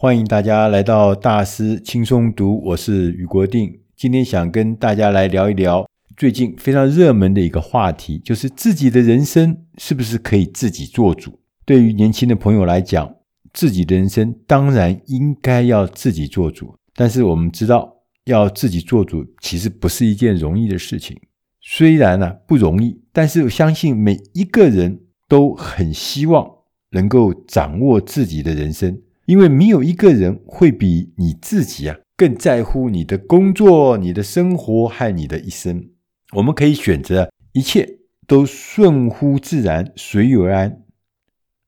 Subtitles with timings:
[0.00, 3.80] 欢迎大家来到大师轻松读，我是余国定。
[3.96, 11.40] 今天想跟大家来聊一聊最近非常热门的一个话题，就是自己的人生是不是可以自己做主？
[11.64, 13.12] 对于年轻的朋友来讲，
[13.52, 16.76] 自己的人生当然应该要自己做主。
[16.94, 17.92] 但是我们知道，
[18.26, 21.20] 要自己做主其实不是一件容易的事情。
[21.60, 26.48] 虽然呢、啊、不容易，但是我相信每一个人都很希望
[26.92, 28.96] 能够掌握自己的人生。
[29.28, 35.90] 因为没有一个人会比你自己啊更在乎你的工作、你的生活和你的一生。
[36.32, 37.86] 我们可以选择一切
[38.26, 40.80] 都顺乎自然、随遇而安，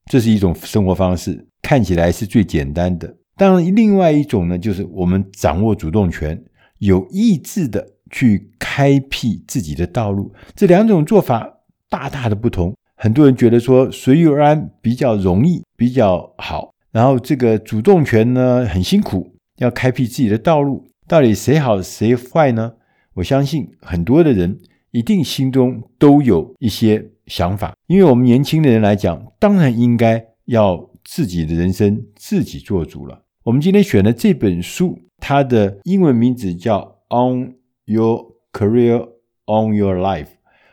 [0.06, 3.14] 这是一种生活方式，看起来是最简单的。
[3.36, 6.42] 当然，另外一种呢，就是我们掌握主动权，
[6.78, 10.32] 有意志的去开辟自己的道路。
[10.54, 11.58] 这两种做法
[11.90, 12.74] 大大的不同。
[12.94, 16.72] 很多人觉得说随遇而安比较容易，比较好。
[16.92, 22.72] 然后这个主动权呢，很辛苦，要开辟自己的道路，到底谁好谁坏呢？
[23.14, 24.58] 我相信很多的人
[24.90, 33.22] 一定心中都有一些想法，因为我们年轻的人来讲，当然应该要自己的人生自己做主了。
[33.44, 39.08] 我们今天选的这本书，它的英文名字叫《On Your Career,
[39.46, 40.24] On Your Life》，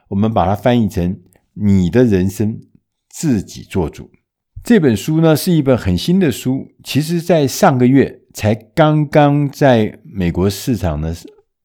[0.09, 1.20] 我们把它翻译成
[1.53, 2.59] “你的人生
[3.09, 4.09] 自己做主”。
[4.68, 11.16] 这本书呢，是一本很新的书，其实在上个月才刚刚在美国市场呢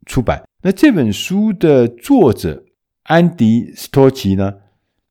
[0.06, 0.40] 出版。
[0.62, 2.62] 那这本书的作者
[3.02, 4.52] 安迪斯托奇呢，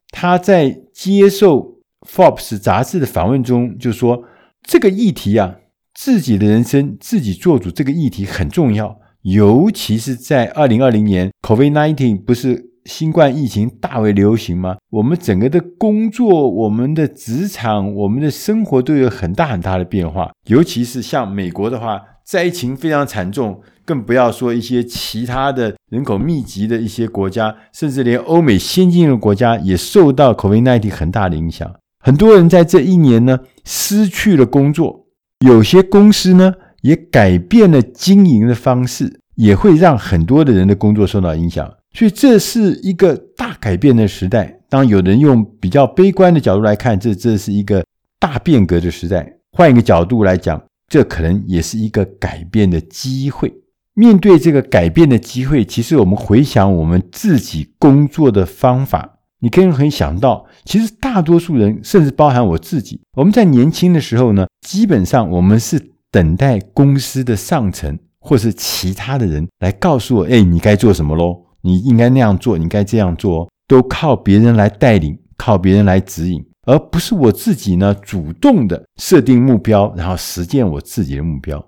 [0.09, 4.23] 他在接受 Fox 杂志的访问中就说，
[4.63, 5.57] 这个议题啊，
[5.93, 12.70] 自己的人生自己做主，这个议题很重要，尤其是在二零二零年，COVID-19 不是。
[12.85, 14.77] 新冠疫情大为流行吗？
[14.89, 20.31] 我们整个的工作、我们的职场、我们的生活都有很大很大的变化。
[20.47, 31.71] 尤其是像美国的话，灾情非常惨重，更不要说一些其他的人口密集的一些国家，甚至连欧美先进的国家也受到 COVID-19 很大的影响。
[32.03, 35.05] 很多人在这一年呢，失去了工作，
[35.45, 41.71] 有些公司呢也改变了经营的方式，也会让很多的人的工作受到影响。
[41.93, 44.59] 所以这是一个大改变的时代。
[44.69, 47.83] 当有人用比较悲观的角度来看，这这是一个
[48.19, 49.33] 大变革的时代。
[49.51, 53.53] 换一个角度来讲，这可能也是一个改变的机会。
[53.93, 81.63] 面对这个改变的机会，其实我们回想我们自己工作的方法，你可以很想到，其实大多数人，甚至包含我自己，我们在年轻的时候呢，基本上我们是等待公司的上层或是其他的人来告诉我：“哎，你该做什么喽。”你应该那样做，你该这样做，都靠别人来带领，靠别人来指引，而不是我自己呢，主动的设定目标，然后实践我自己的目标。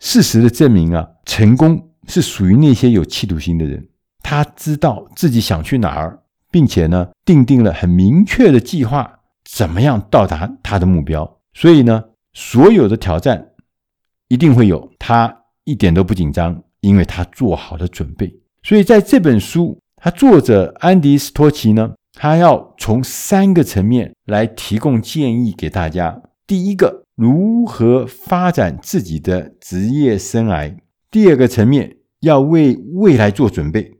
[0.00, 3.88] 事实的证明啊，成功是属于那些有企图心的人，
[4.22, 11.38] 他知道自己想去哪儿，并且呢，定定了很明确的计划，怎么样到达他的目标。
[11.54, 13.48] 所以呢，所有的挑战
[14.28, 18.32] 一定会有，他一点都不紧张，因为他做好了准备。
[18.68, 26.20] 所以，在这本书，他作者安迪斯托奇呢，他要从三个层面来提供建议给大家。
[26.46, 30.76] 第一个，如何发展自己的职业生涯；
[31.10, 33.96] 第二个层面，要为未来做准备；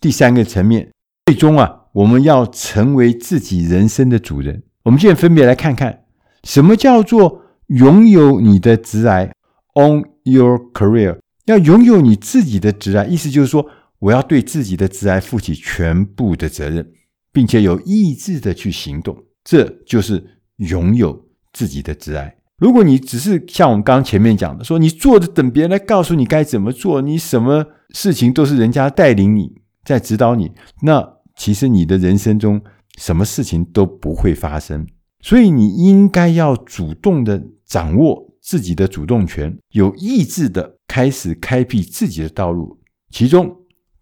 [0.00, 0.92] 第三个层面，
[1.26, 4.62] 最终啊，我们要成为自己人生的主人。
[4.84, 6.04] 我们现在分别来看看，
[6.44, 9.28] 什么叫做拥有你的职涯
[9.74, 11.18] ？On your career。
[11.46, 13.66] 要拥有你自己的职涯，意思就是说，
[14.00, 16.90] 我要对自己的职涯负起全部的责任，
[17.32, 22.32] 并且有意志的去行动，这就是拥有自己的职涯。
[22.58, 29.52] 如果你只是像我们刚刚前面讲的，说你坐着等别人来告诉你该怎么做，你什么事情都是人家带领你
[29.84, 30.50] 在指导你，
[30.82, 32.60] 那其实你的人生中
[32.98, 34.86] 什么事情都不会发生。
[35.22, 38.28] 所以你应该要主动的掌握。
[38.42, 42.80] 自己的主动权，有意志的开始开辟自己的道路。
[43.10, 43.54] 其中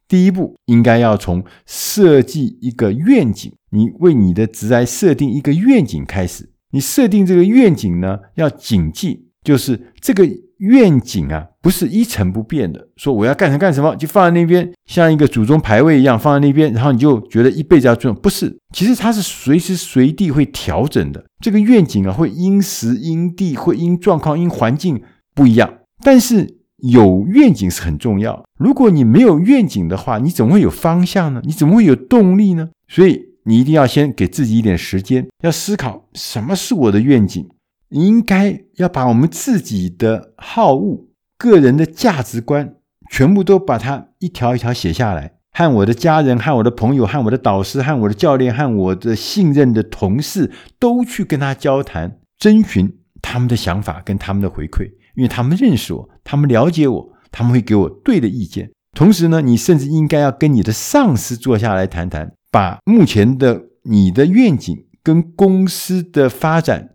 [0.09, 6.51] 第一步应该要从设计一个愿景，你为你的职涯设定一个愿景开始。
[6.73, 10.27] 你设定这个愿景呢，要谨记，就是这个。
[10.59, 12.89] 愿景啊，不是一成不变的。
[12.97, 18.13] 说我要干什么干什么，就放在那边，像一个祖宗牌位一样放在那边，然后你就觉得一辈子要做。
[18.13, 21.25] 不是，其实它是随时随地会调整的。
[21.41, 25.01] 这个愿景啊，会因时因地，会因状况、因环境
[25.33, 25.73] 不一样。
[26.03, 28.45] 但是有愿景是很重要。
[28.59, 31.41] 如果你没有愿景的话，你怎么会有方向呢？
[31.45, 32.71] 你怎么会有动力呢？
[32.89, 37.49] 所以你一定要先给自己一点时间，要思考什么是我的愿景。
[37.91, 41.07] 应该要把我们自己的好恶、
[41.39, 42.75] 个人的价值观，
[43.11, 58.71] 全部都把它一条一条写下来，和我的家人、和我的朋友、和我的导师、和我的教练、和我的信任的同事，都去跟他交谈，征询他们的想法跟他们的回馈，因为他们认识我，他们了解我，他们会给我对的意见。
[58.97, 66.91] 同时呢，你甚至应该要跟你的上司坐下来谈谈，把目前的你的愿景跟公司的发展。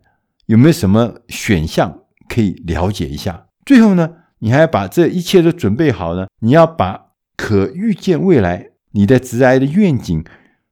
[0.46, 2.00] 有没有什么选项
[2.30, 3.48] 可以了解一下？
[3.66, 4.10] 最后呢，
[4.40, 6.28] 你还要把这一切都准备好呢。
[6.40, 6.98] 你要把
[7.36, 10.24] 可预见未来你的职涯的愿景，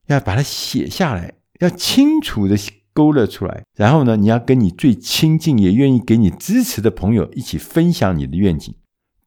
[0.07, 2.55] 要把它写下来，要清楚的
[2.93, 3.63] 勾勒出来。
[3.75, 8.73] 然后呢，你要跟你最亲近也愿意给你支持的朋友一起分享你的愿景。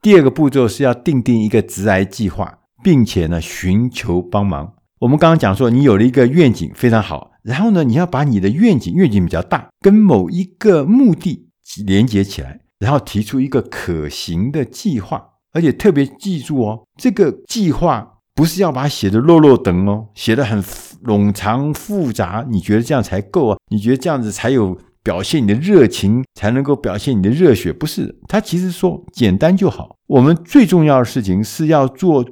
[0.01, 4.73] 第二个步骤是要订定一个职涯计划，并且呢，寻求帮忙。
[4.99, 7.31] 我们刚刚讲说，你有了一个愿景，非常好。
[7.41, 11.49] 然后呢，你要把你的愿景，愿景比较大，跟某一个目的
[11.85, 20.61] 连接起来，然后提出一个可行的计划，而且特别记住哦，这个计划不是要把它写得落落等哦，写得很
[21.03, 23.57] 冗长复杂，你觉得这样才够啊？
[23.71, 27.71] 你觉得这样子才有表现你的热情，才能够表现你的热血？
[27.71, 29.95] 不是，他其实说简单就好。
[30.07, 32.23] 我们最重要的事情是要做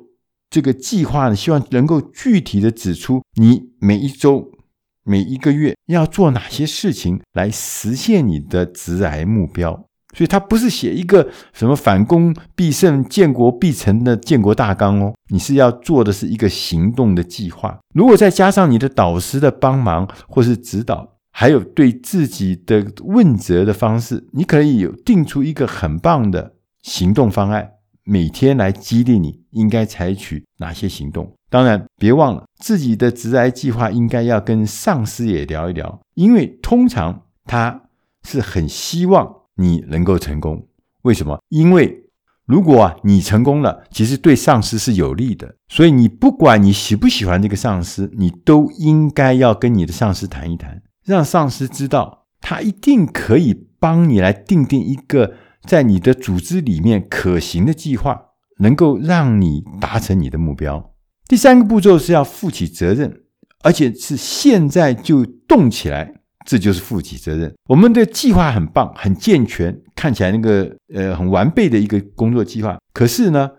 [0.49, 4.51] 这个计划呢，希望能够具体的指出你每一周。
[5.05, 9.85] 每一个月要做哪些事情来实现你的职涯目标？
[10.13, 17.77] 所以他不是写一个什么反攻必胜、建国必成的建国大纲哦，你是要做的是一个行动的计划。
[17.93, 27.71] 如果再加上你的导师的帮忙或是指导，还有对自己的问责的方式，你可以有定出一个很棒的行动方案。
[28.05, 31.33] 每天来激励你应该采取哪些行动？
[31.49, 37.83] 当然，别忘了自己的职涯计划应该要跟上司也聊一聊，因为通常他
[38.27, 40.67] 是很希望你能够成功。
[41.03, 41.39] 为什么？
[41.49, 42.05] 因为
[42.45, 45.55] 如果啊你成功了，其实对上司是有利的。
[45.67, 55.33] 所以你不管你喜不喜欢这个上司，你都应该要跟你的上司谈一谈，让上司知道他一定可以帮你来定定一个。
[55.65, 58.19] 在你的组织里面可行的计划，
[58.59, 60.91] 能够让你达成你的目标。
[61.25, 63.21] 第三个步骤是要负起责任，
[63.61, 67.53] 而且是现在就动起来，这就是负起责任。
[67.69, 72.77] 我们的计划很棒，很健全，看起来那个呃很完备的一个工作计划。
[72.93, 73.49] 可是呢，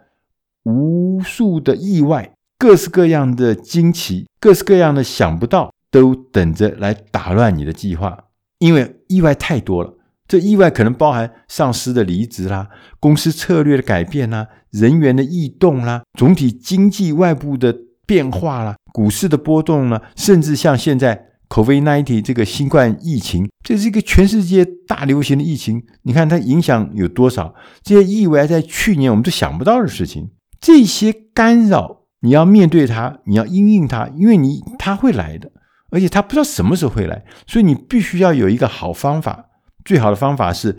[0.64, 8.16] 无数的意外，各式各样的惊奇，各式各样的想不到，都等着来打乱你的计划，
[8.58, 9.94] 因为意外太多了。
[10.26, 12.66] 这意外可能包含上司的离职啦，
[12.98, 17.76] 公司策略的改变啦，人员的异动啦，总体经济外部的
[18.06, 25.84] 变化啦，股市的波动啦，甚至像现在 COVID-19 这个新冠疫情，这是一个全世界大流行的疫情。
[26.02, 27.54] 你看它影响有多少？
[27.80, 35.52] 这些意外在去年我们都想不到的事情，这些干扰你要面对它，你要因应它，因为你它会来的，
[35.92, 39.50] 而且它不知道什么时候会来，所以你必须要有一个好方法。
[39.84, 40.76] 最好的方法是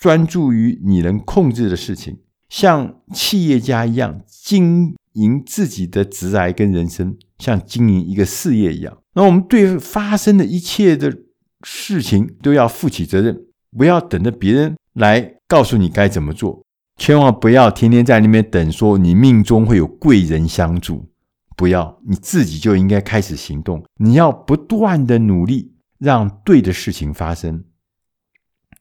[0.00, 8.96] 专注于你能控制的事情，像企业家一样精营自己的职涯跟人生，像经营一个事业一样。
[9.14, 11.16] 那我们对发生的一切的
[11.62, 13.36] 事情都要负起责任，
[13.76, 16.64] 不要等着别人来告诉你该怎么做，
[16.96, 21.08] 千万不要天天在那边等，说你命中会有贵人相助，
[21.56, 27.64] 不要，你自己就应该开始行动，你要不断的努力，让对的事情发生。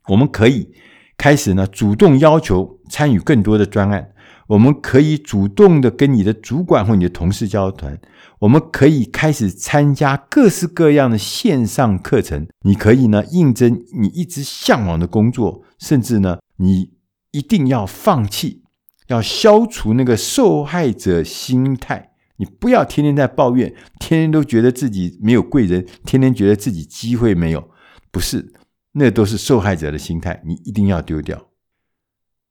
[0.08, 0.74] 我们可以
[1.16, 4.13] 开始呢，主动要求参与更多的专案。
[4.54, 8.00] 我们可以主动的跟你的主管或你的同事交谈。
[8.40, 12.48] 我们可以开始参加各式各样的线上课程。
[12.62, 16.92] 你可以呢，应征你一直向往的工作，甚至呢，你
[17.32, 18.64] 一定要放弃，
[19.08, 22.12] 要消除那个受害者心态。
[22.38, 27.70] 你不要天天在抱怨，天天都觉得自己没有贵人，天天觉得自己机会没有，
[28.12, 28.54] 不是。
[28.92, 31.48] 那都是受害者的心态，你一定要丢掉。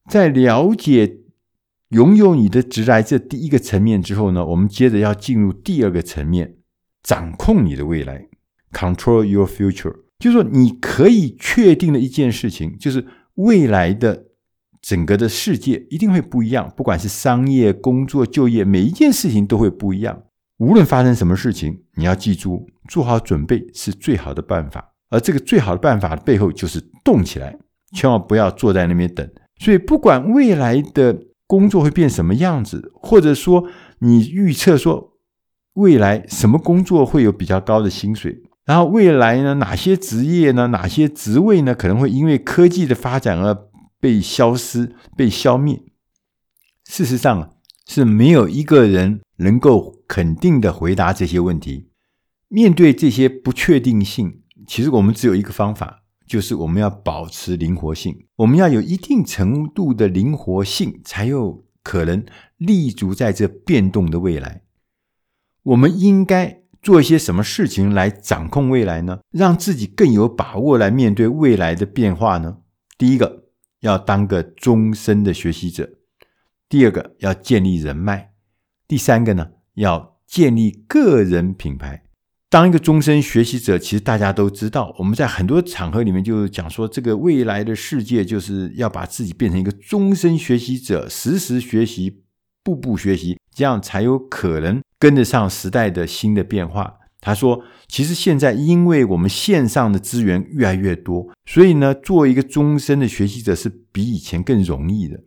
[0.09, 1.19] 在了解、
[1.93, 6.57] 拥有你的直来这第一个层面之后呢，我们接着要进入第二个层面，
[7.03, 8.29] 掌控你的未来
[8.73, 9.95] ，control your future。
[10.19, 14.29] 就是说，你可以确定的一件事情，就是未来的
[14.81, 20.23] 整个的世界一定会不一样，不管是商业、工作、就业，每一件事情都会不一样。
[20.59, 24.95] 无论发生什么事情，你要记住，做好准备是最好的办法。
[25.11, 27.59] 而这个最好的办法的背后就是动起来，
[27.95, 29.29] 千万不要坐在那边等。
[29.59, 31.21] 所以，不管未来的
[31.53, 33.69] 工作会变什么样子，或者说
[33.99, 35.19] 你预测说
[35.75, 43.69] 未来什么工作会有比较高的薪水，然后未来呢，哪些职业呢，哪些职位呢，可能会因为科技的发展而
[44.01, 45.83] 被消失、被消灭？
[46.89, 47.51] 事实上，
[47.87, 51.91] 是没有一个人能够肯定的回答这些问题。
[52.49, 56.02] 面对这些不确定性，其实我们只有一个方法，
[56.33, 58.27] 就是我们要保持灵活性。
[58.37, 62.25] 我们要有一定程度的灵活性，才有可能
[62.57, 64.63] 立足在这变动的未来。
[65.63, 69.21] 我们应该做一些什么事情来掌控未来呢？
[69.31, 72.61] 让自己更有把握来面对未来的变化呢？
[72.97, 73.45] 第一个，
[73.81, 75.99] 要当个终身的学习者。
[76.67, 78.31] 第二个要建立人脉，
[78.89, 82.05] 第三个呢，要建立个人品牌。
[82.53, 92.21] 当一个终身学习者，其实大家都知道，我们在很多场合里面就讲说，这个未来的世界就是要把自己变成一个终身学习者，时时学习，
[92.63, 96.97] 步步学习，这样才有可能跟得上时代的新的变化。
[97.23, 105.19] 他说，其实现在因为我们线上的资源越来越多，所以呢，做一个终身的学习者是比以前更容易的。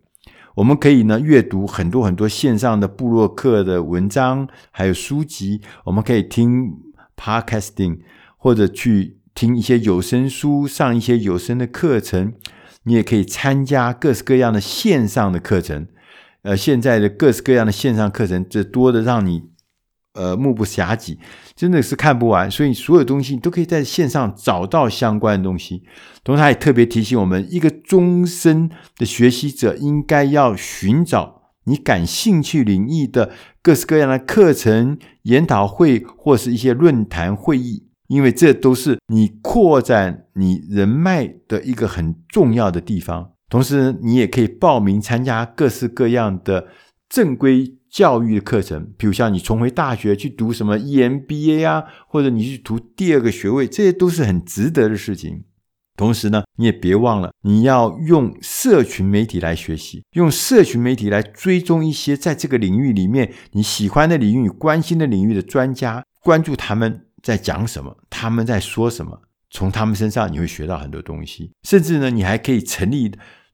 [0.54, 5.60] 我们可以呢阅读很多很多线上的布洛克的文章，还有书籍。
[5.86, 6.72] 我们可以听
[7.16, 8.00] podcasting，
[8.38, 12.34] 或者去听一些有声书，上一些有声的课程。
[12.84, 15.88] 你也可以参加各式各样的线上的课程。
[16.44, 19.44] 呃，现在的各式各样的线上课程，这多的让你。
[20.14, 21.20] 呃，目不暇给，
[21.58, 22.50] 真的是看不完。
[22.50, 25.84] 所以所有东西你都可以在线上找到相关的东西。
[26.24, 31.35] 同时，他也特别提醒我们，一个终身的学习者应该要寻找
[31.66, 33.32] 你感兴趣领域的
[33.62, 43.32] 各式各样的课程、研讨会或是一些论坛会议，因为这都是你扩展你人脉的一个很重要的地方。
[43.50, 46.68] 同时，你也可以报名参加各式各样的
[47.10, 47.76] 正规。
[47.88, 55.46] 教育的课程，比如像你重回大学去读什么 EMBA 啊，或者你去读第二个学位，这些都是很值得的事情。
[55.96, 71.52] 同时呢，你也别忘了，你要用社群媒体来学习，用社群媒体来追踪一些在这个领域里面你喜欢的领域、关心的领域的专家，关注他们在讲什么，他们在说什么，从他们身上你会学到很多东西。
[71.64, 73.12] 甚至呢，你还可以成立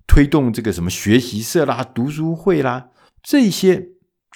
[0.07, 2.89] 推动这个什么学习社啦、读书会啦，
[3.23, 3.89] 这些。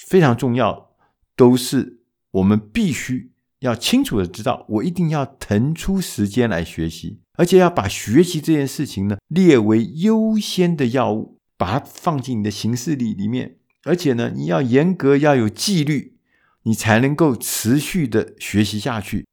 [0.09, 0.89] 非常重要，
[1.37, 4.65] 都是我们必须要清楚的知道。
[4.67, 13.55] 我一定要腾出时间来学习，而且要把学习这件事情呢列为优先的要务，把它放进你的行事历里面。
[13.83, 16.15] 而且呢，你要严格，要有纪律，
[16.63, 19.27] 你才能够持续的学习下去。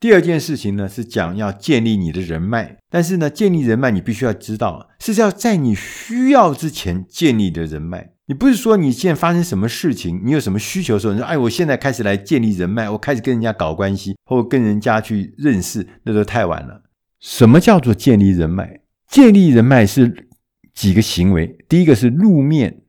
[0.00, 8.12] 第二件事情呢，是讲要建立你的人脉，但是呢，建立人脉你必须要知道，是要在你需要之前建立的人脉。
[8.26, 16.82] 你不是说你现在发生什么事情，你有什么需求的时候，你说哎，我现在开始来建立人脉，我开始跟人家搞关系，或跟人家去认识，那都太晚了。
[17.22, 18.80] 什么叫做建立人脉？
[19.08, 20.26] 建立人脉是
[20.74, 22.82] 几个行为，第一个是露面，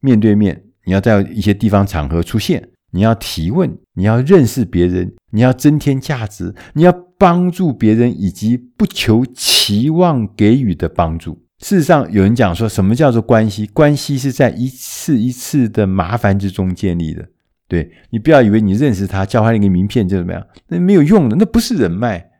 [0.00, 2.70] 面对面，你要在一些地方场合出现。
[2.92, 11.42] 你要提问，你要认识别人，你要增添价值，你要帮助别人，以及不求期望给予的帮助。
[11.58, 13.66] 事实上，有人讲说什么叫做关系？
[13.66, 17.28] 关系是在一次一次的麻烦之中建立的。
[17.68, 22.30] 对，你不要以为你认识他，交换一个名片就怎么样，那没有用的，那不是人脉，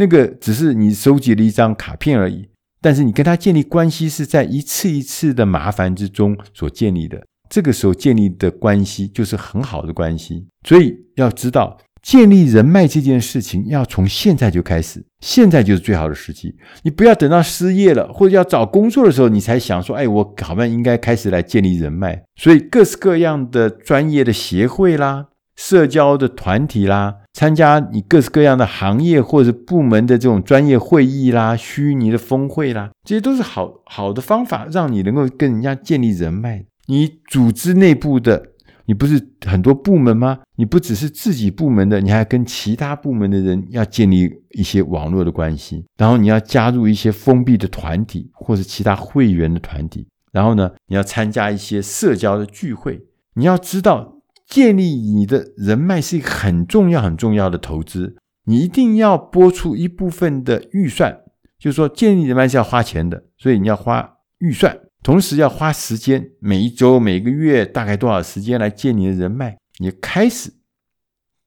[0.00, 2.48] 那个只是你收集了一张卡片而已。
[2.80, 7.22] 但是你跟他建立关系是在一次一次的麻烦之中所建立的。
[7.50, 16.54] 这个时候建立的关系就是很好的关系，所以要知道建立人脉这件事情要从现在就开始，现在就是最好的时机。
[16.82, 25.26] 你不要等到失业了或者要找工作的时候，你才想说：“哎，我好像应该开始来建立人脉。”所以各式各样的专业的协会啦、
[25.60, 36.64] 社交的团体啦、参加你各式各样的行业或者部门的这种专业会议啦、虚拟的峰会啦，这些都是好好的方法，让你能够跟人家建立人脉。
[36.86, 38.42] 你组织内部的，
[38.86, 40.38] 你不是很多部门吗？
[40.56, 45.84] 你不只是自己部门的，你还跟其他部门的人要建立一些网络的关系。
[45.98, 50.08] 然后你要加入一些封闭的团体或者其他会员的团体。
[50.32, 52.98] 然后呢，你要参加一些社交的聚会。
[53.34, 54.19] 你要知道，
[54.50, 58.16] 建立你的人脉是一个很重要、很重要的投资。
[58.44, 61.20] 你一定要拨出一部分的预算，
[61.56, 64.76] 就是说建立人脉是要花钱的，所以你要花预算。
[65.02, 69.56] 同时要花时间，每一周、每个月大概多少时间来建你的人脉？
[69.78, 70.52] 你开始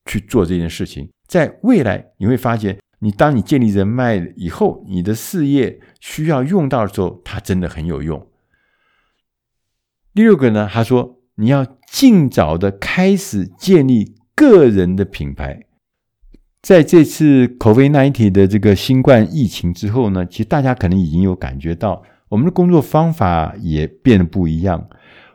[0.06, 8.28] 去做这件事情，在未来你会发现，你当你建立人脉以后，你的事业需要用到的时候，它真的很有用。
[10.14, 15.64] 第六个呢，他说你要尽早的开始建立个人的品牌。
[16.60, 24.90] 在这次 COVID-19 的这个新冠疫情之后呢，其实大家可能已经有感觉到，我们的工作方法也变得不一样。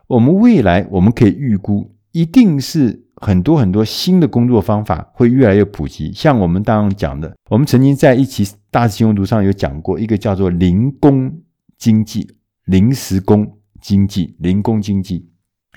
[0.09, 6.13] 我们未来我们可以预估，一定是很多很多新的工作方法会越来越普及。
[6.13, 11.33] 像我们刚刚讲的，我们曾经在一期大师轻松读上有讲过一个叫做零工
[11.77, 12.29] 经济、
[12.65, 15.29] 临时工经济、零工经济。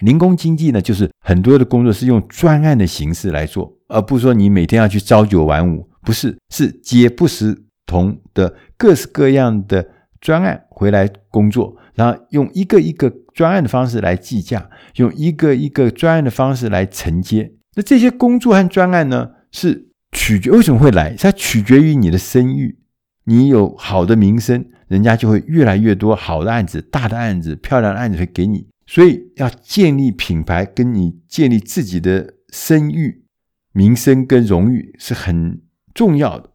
[0.02, 3.78] 零工经济呢，就是很多的工作是用专案的形式来做。
[3.88, 9.86] 而不是说你每天要去朝九晚五，不是，是接不时同的各式各样的
[10.20, 17.52] 专案回来工作，然后用一个一个专案的方式来计价，用一个一个专案的方式来承接。
[17.76, 21.14] 那这些工作和专案呢，是取决为什么会来？
[21.18, 22.78] 它取决于你的声誉，
[23.26, 28.68] 你有好的名声，人家就会越来越多好的案子、大的案子、漂亮的案子会给你。
[28.94, 33.24] 所以要建立品牌，跟你建立自己的声誉。
[33.72, 35.62] 名声跟荣誉是很
[35.94, 36.50] 重要的，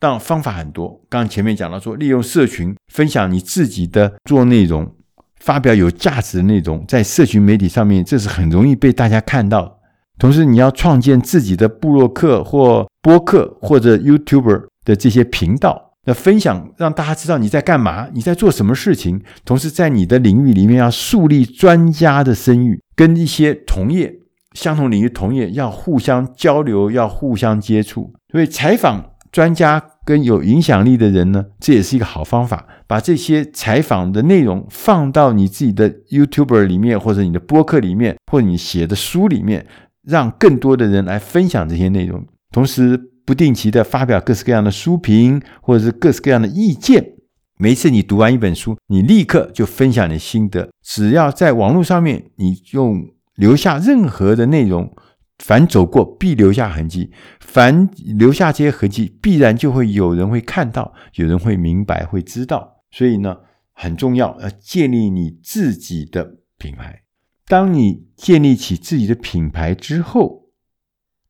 [0.00, 0.88] 但方法很多。
[1.08, 4.92] 刚刚前面讲到说，利用社群分享你自己的做内容，
[5.38, 9.78] 发表有价值的内容，在社群媒体上面，这是很容易被大家看到。
[10.18, 19.20] 同时，你要创建自己的部落客或播客或者 YouTuber 的这些频道，那分享让大家知道你在干嘛，你在做什么事情。
[19.44, 24.14] 同时，在你的领域里面要树立专家的声誉，跟一些同业。
[24.54, 32.66] 相同领域同业要互相交流，要互相接触，所以采访专家跟有影响力的人呢，这也是一个好方法。
[32.86, 39.66] 把这些采访的内容放到你自己的 YouTuber 里面，或者你的播客里面，或者你写的书里面，
[40.02, 42.24] 让更多的人来分享这些内容。
[42.50, 47.12] 同时，不定期的发表各式各样的书评，或者是各式各样的意见。
[47.58, 50.70] 每次你读完一本书，你立刻就分享你的心得。
[50.82, 53.06] 只要在网络上面，你用。
[53.34, 54.92] 留下任何的内容，
[55.38, 62.82] 凡走过必留下痕迹，凡留下这些痕迹，必然就会有人会看到，有人会明白，会知道。
[62.90, 63.36] 所以呢，
[63.74, 67.02] 很重要，要建立你自己的品牌。
[67.46, 70.50] 当你建立起自己的品牌之后，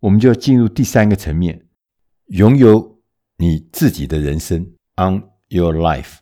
[0.00, 1.66] 我们就要进入第三个层面，
[2.28, 2.98] 拥有
[3.38, 6.18] 你自己的人生，on your life。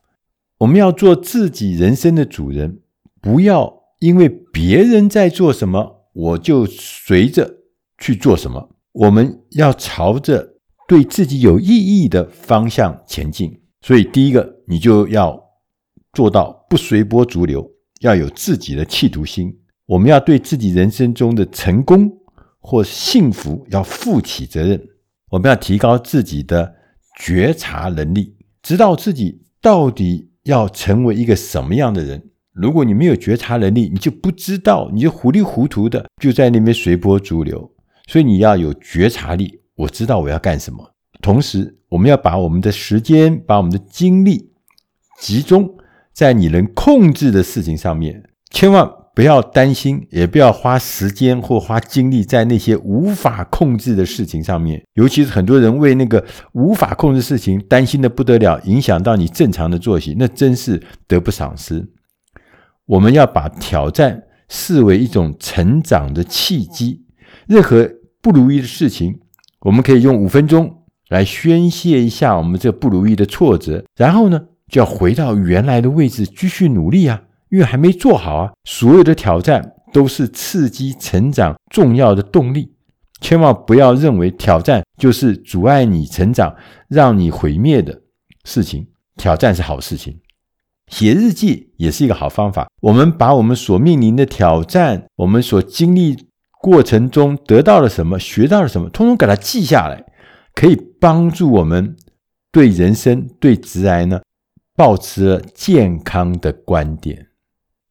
[0.59, 2.81] 我们要做自己人生的主人，
[3.21, 3.77] 不要。
[3.99, 7.61] 因为别人在做什么，我就随着
[7.97, 8.77] 去做什么。
[8.92, 13.62] 我们要朝着对自己有意义的方向前进。
[13.81, 15.42] 所以，第一个，你就要
[16.12, 17.66] 做到不随波逐流，
[18.01, 19.61] 要有自己的企图心。
[19.87, 22.12] 我们要对自己人生中的成功
[22.61, 24.87] 或幸福要负起责任。
[25.31, 26.75] 我们要提高自己的
[27.19, 32.31] 觉察能力，知道自己到底要成为一个什么样的人。
[32.53, 37.71] 如果你没有觉察能力，你就不知道，你就糊里糊涂的就在那边随波逐流。
[38.07, 40.95] 所以你要有觉察力，我知道我要干什么。
[41.21, 44.53] 同时，我们要把我们的时间、把我们的精力
[45.21, 45.77] 集中
[46.12, 54.85] 在你能控制的事情上面，千万不要担心，也不要花时间或花精力在那些无法控制的事情上面。
[54.92, 61.88] 尤其是很多人为那个无法控制事情担心的不得了，影响到你正常的作息，那真是得不偿失。
[62.85, 67.07] 我们要把挑战视为一种成长的契机。
[67.46, 69.18] 任何不如意的事情，
[69.61, 77.22] 我们可以用五分钟来宣泄一下我们这不如意的挫折，然后呢，就要回到原来的位置继续努力啊，
[77.57, 78.53] 因为还没做好啊。
[78.64, 82.71] 所有的挑战都是刺激成长重要的动力，
[83.23, 86.55] 千万不要认为挑战就是阻碍你成长、
[86.88, 88.03] 让你毁灭的
[88.45, 88.87] 事情。
[89.16, 90.21] 挑战是好事情。
[90.92, 92.69] 写日记也是一个好方法。
[92.83, 96.14] 我们把我们所面临的挑战，我们所经历
[96.61, 100.05] 过程中得到了什么，学到了什么，通通给它记下来，
[100.55, 101.97] 可以帮助我们
[102.53, 104.21] 对人生、对直癌呢，
[104.77, 107.26] 保持健康的观点。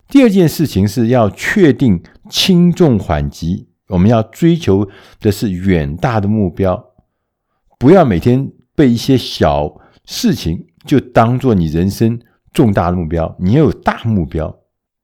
[0.07, 4.87] 第二件事情是要确定轻重缓急，我们要追求
[5.19, 6.93] 的是远大的目标，
[7.77, 12.19] 不要每天被一些小事情就当做你人生。
[12.53, 14.61] 重大的目标，你要有大目标。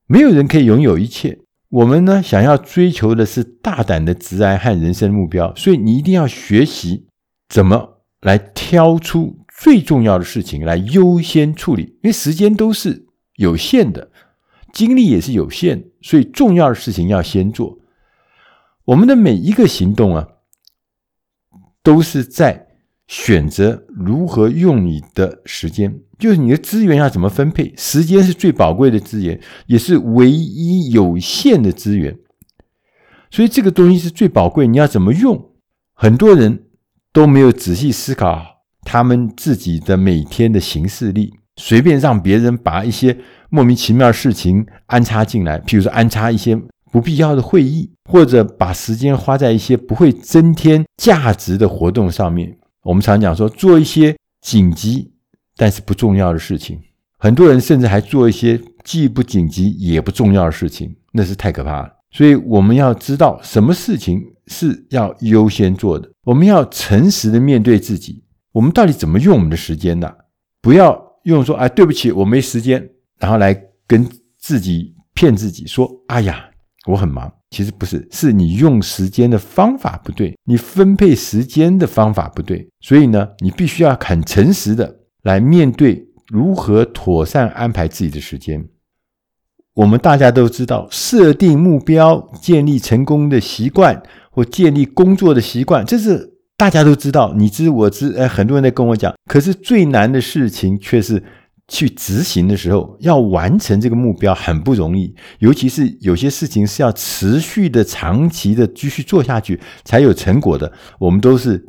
[0.08, 1.38] 没有人可以拥有一切。
[1.68, 7.08] 我们呢，想要追求的是大胆的职涯和人生目标，所以你一定要学习
[7.50, 11.84] 怎么来挑出最重要的事情来优先处理。
[11.84, 14.11] 因为时间都是有限的，
[14.74, 17.80] 精力也是有限，所以重要的事情要先做。
[18.86, 20.28] 我们的每一个行动啊，
[21.84, 22.68] 都是在。
[23.08, 27.74] 选择如何用你的时间，就是你的资源要怎么分配。
[27.76, 32.18] 时间是最宝贵的资源，也是唯一有限的资源。
[33.30, 35.52] 所以这个东西是最宝贵，你要怎么用？
[35.94, 36.68] 很多人
[37.12, 43.16] 都没有仔细思考他们自己的每天的行事力，随便让别人把一些
[43.52, 46.60] 莫名其妙的事情安插进来，譬如说安插一些
[46.92, 52.58] 不必要的会议，或者把时间花在一些不会增添价值的活动上面。
[52.82, 55.12] 我们常讲说，做一些紧急
[55.56, 56.80] 但是不重要的事情，
[57.20, 61.90] 很多人甚至还做一些既不紧急也不重要的事情，那是太可怕了。
[62.10, 70.12] 所以我们要知道什么事情是要优先做的，我们要诚实的面对自己，我们到底怎么用我们的时间呢？
[70.60, 72.90] 不要用说，哎，对不起，我没时间。
[73.20, 73.54] 然后来
[73.86, 74.08] 跟
[74.40, 76.50] 自己骗自己说：“哎呀，
[76.88, 82.68] 我很忙。”其实不是，是你用时间的方法不对，你分配时间的方法不对。
[82.80, 88.66] 所以呢，你必须要很诚实的来面对如何妥善安排自己的时间。
[89.74, 96.31] 我们大家都知道，设定目标、建立成功的习惯或建立工作的习惯，这是
[96.62, 98.14] 大家都知道，你知我知。
[98.16, 101.24] 哎，很多人在跟我讲，可是最难的事情却是。
[101.68, 110.70] 去执行的时候，要完成这个目标很不容易，尤其是有些事情是要持续的、长期的继续做下去才有成果的。
[111.00, 111.66] 我们都是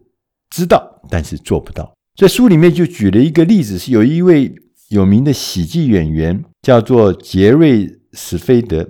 [0.51, 1.95] 知道，但是做不到。
[2.17, 4.53] 在书里面就举了一个例子，是有一位
[4.89, 8.89] 有名的喜剧演员，叫做杰瑞·史菲德。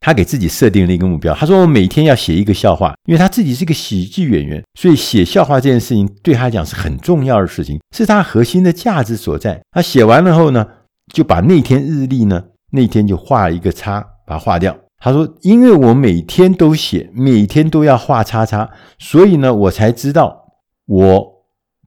[0.00, 9.60] 他给自己设定了一个目标，他说：“我每天要写一个笑话，因为他自己是个喜剧演员，所以写笑话这件事情对他讲是很重要的事情，是他核心的价值所在。
[9.72, 10.64] 他写完了后呢，
[11.12, 14.76] 就把那天日历呢，那天就画一个叉，把它划掉。
[14.98, 20.44] 他说：因为我每天都写，每天都要画叉叉，所以呢，我才知道
[20.86, 21.26] 我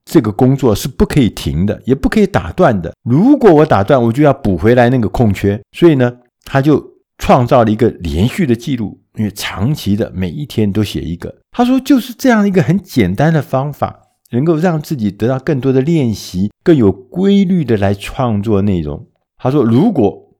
[0.04, 2.94] 这个工作是不可以停的，也不可以打断的。
[3.04, 5.58] 如果我打断，我就要补回来那个空缺。
[5.72, 6.12] 所以呢，
[6.44, 6.91] 他就。”
[7.22, 11.34] 创造了一个连续的记录，因为长期的每一天都写一个。
[11.52, 19.08] 他说，就是这样一个很简单的方法，能够让自己得到更多的练习，更有规律的来创作内容。
[19.38, 20.36] 他说，如果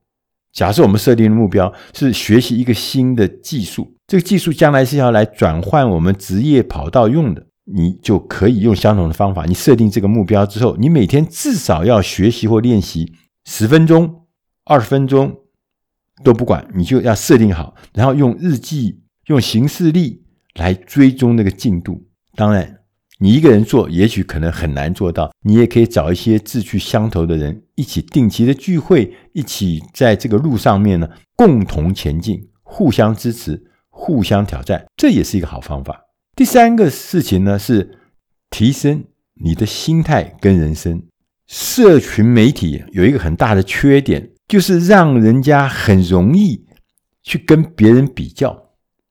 [0.52, 9.44] 假设我们设定的目标是学习一个新的技术，这个技术将来是要来转换我们职业跑道用的，你就可以用相同的方法。
[9.46, 13.12] 你设定这个目标之后，你每天至少要学习或练习
[13.44, 14.24] 十分钟、
[14.64, 15.36] 二十分钟。
[16.22, 20.22] 都不管，你就要设定好，然后用日记、用行事历
[20.54, 22.06] 来追踪那个进度。
[22.34, 22.78] 当然，
[23.18, 25.30] 你一个人做，也许可能很难做到。
[25.44, 36.00] 你也可以找一些志趣相投的人，一起定期的聚会，一起在这个路上面呢，共同前进，互相支持，互相挑战，这也是一个好方法。
[36.34, 37.98] 第三个事情呢，是
[38.50, 39.04] 提升
[39.34, 41.02] 你的心态跟人生。
[41.46, 44.30] 社群媒体有一个很大的缺点。
[44.52, 46.66] 就是让人家很容易
[47.22, 48.64] 去跟别人比较，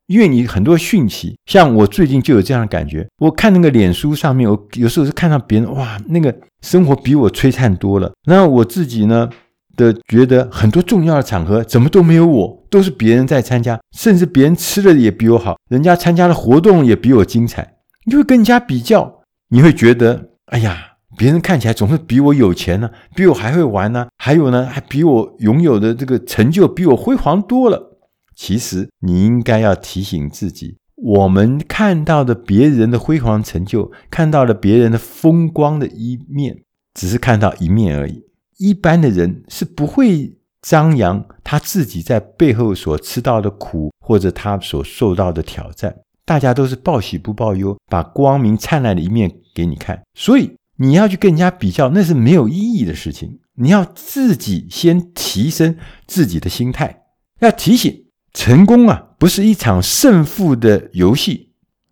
[0.06, 3.08] 因为你很多讯息，像我最近就有这样的感觉。
[3.18, 8.12] 我看那个脸书上面，我有时候是看到别人哇，那个生活比我璀璨多了。
[8.28, 9.28] 然后我自己呢
[9.76, 17.78] 的觉得很多重要的场合怎么都没有我，都是别人在参加，甚至别人吃的也比我好，人家参加的活动也比我精彩。
[18.06, 20.90] 你就会跟人家比较，你会觉得哎呀。
[21.18, 28.00] 别人看起来总是比我有钱呢，比我还会玩呢，还有呢，还比我拥有的这个成就比我辉煌多了。
[28.36, 38.24] 其实你应该要提醒自己，我们看到的别人的辉煌成就，看到了别人的风光的一面，只是看到一面而已。
[38.58, 45.94] 一般的人是不会张扬他自己在背后所吃到的苦，或者他所受到的挑战。
[46.26, 50.02] 大家都是报喜不报忧，把光明灿烂的一面给你看。
[50.16, 50.56] 所以。
[50.82, 53.40] 你要去跟人家比较，那是没有意义的事情。
[53.54, 57.04] 你要自己先提升自己的心态。
[57.40, 61.52] 要提醒，成功啊，不是一场胜负的游戏，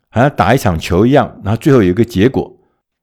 [0.10, 2.60] 好像打一场球一样，然后最后有一个结果。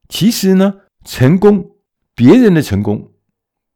[0.09, 0.73] 其实呢，
[1.05, 1.71] 成功，
[2.13, 3.11] 别人的成功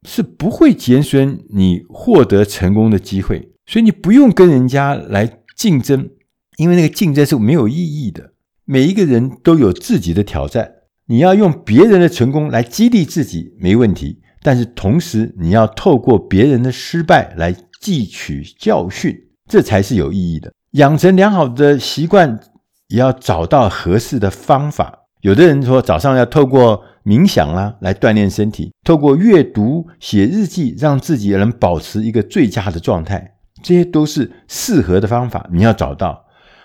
[0.05, 6.09] 是不会减损你获得成功的机会，所以你不用跟人家来竞争，
[6.57, 8.33] 因为那个竞争是没有意义的。
[8.65, 10.73] 每一个人都有自己的挑战。
[11.11, 14.21] 你要用别人的成功来激励自己，没问题。
[14.41, 19.13] 但是同时，你要透过别人的失败来汲取教训，
[19.49, 20.53] 这才是有意义的。
[20.71, 22.39] 养成良好的习惯，
[22.87, 24.99] 也要找到合适的方法。
[25.19, 33.33] 有的人说，早上要透过冥想啦来锻炼身体，透过阅读、写日记，让自己能保持一个最佳的状态。
[33.61, 36.23] 这些都是适合的方法，你要找到。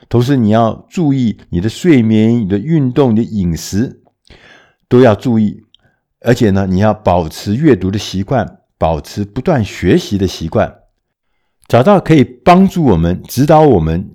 [0.09, 4.05] 同时，你要注意你的睡眠、你的运动、你的饮食。
[4.88, 5.62] 都要注意，
[6.20, 10.72] 而且呢，你要保持阅读的习惯，保持不断学习的习惯，
[11.66, 14.11] 找到可以帮助我们、指导我们、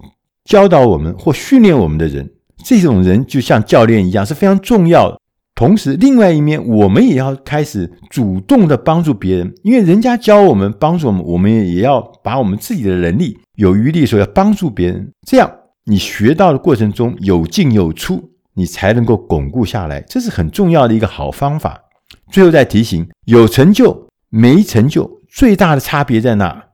[0.45, 2.31] 教导我们或训练我们的人，
[2.63, 5.19] 这种人就像教练一样，是非常重要的。
[5.53, 15.12] 同时，另外一面，我们也要开始主动的帮助别人，因为人家教我们、帮助我们，我们也要把我们自己的能力有余力的时候要帮助别人。
[15.27, 15.51] 这样，
[15.84, 20.02] 你学到的过程中有进有出，你才能够巩固下来。
[20.02, 21.84] 这是很重要的一个好方法。
[22.32, 26.70] 最后再提醒：有成就没成就，最大的差别在哪？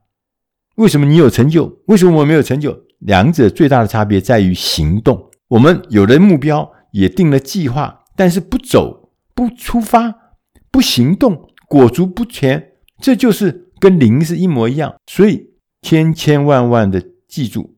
[0.76, 1.80] 为什么你有成就？
[1.86, 2.84] 为什么我没有成就？
[3.00, 5.30] 两者最大的差别在于行动。
[5.48, 8.04] 我们有了目标，也定了计划。
[8.14, 10.12] 但是不走、不出发、
[10.72, 14.96] 不行动、裹足不前，这就是跟零是一模一样。
[15.06, 15.50] 所以
[15.82, 17.76] 千千万万的记住，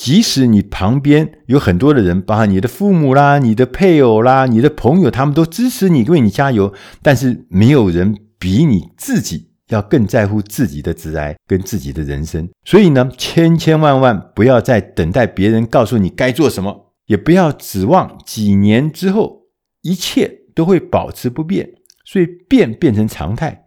[0.00, 12.48] 即使你旁边有很多的人，包含你的父母啦、你的配偶啦、你的朋友，他们都支持你、为你加油，但是没有人比你自己要更在乎自己的职涯跟自己的人生。
[12.64, 16.92] 所以呢，千千万万不要再等待别人告诉你该做什么。
[17.06, 19.46] 也不要指望几年之后
[19.82, 21.70] 一切都会保持不变，
[22.04, 23.64] 所以变变成常态。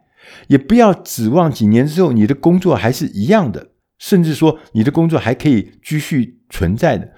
[0.47, 3.70] 也不要指望几年之后你的工作还是一样的，
[4.01, 7.13] 甚至说你的工作还可以继续存在的。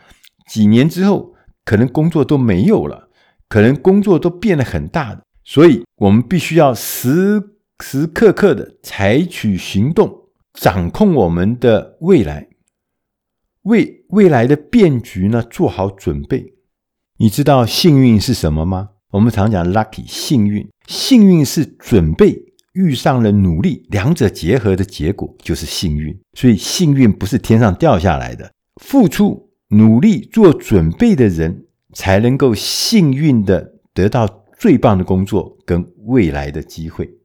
[0.49, 3.07] 几年之后可能工作都没有了，
[3.47, 5.23] 可能工作都变得很大的。
[5.45, 7.41] 所以我们必须要时
[7.79, 12.49] 时刻刻的采取行动，掌控我们的未来。
[13.61, 16.55] 为未来的变局呢做好准备。
[17.17, 18.89] 你知道幸运是什么吗？
[19.11, 26.19] 我们常讲 lucky 幸运，幸运是准备遇上了努力，两者结合的结果就是幸运。
[26.33, 37.17] 所以幸运不是天上掉下来的，付出努力做准备的人才能够幸运的得到最棒的工作跟未来的机会。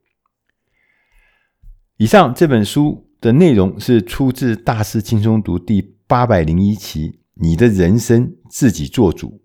[1.97, 9.41] 以上这本书的内容是出自《大师轻松读》第八百零一期，你的人生自己做主。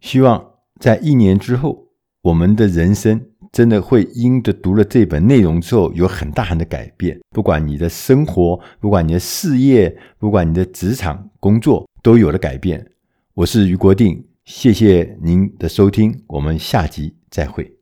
[0.00, 1.88] 希望在一年之后，
[2.22, 7.18] 我们的人生真的会因着读了这本内容之后，有很大的改变。
[7.30, 12.86] 不管你的生活，不管你的事业，不管你的职场工作，都有了改变。
[13.32, 17.72] 我是余国定，谢谢您的收听，我们下集再会。